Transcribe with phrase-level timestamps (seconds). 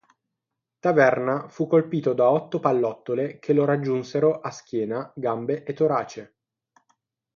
[0.79, 6.35] Taverna fu colpito da otto pallottole che lo raggiunsero a schiena, gambe e torace.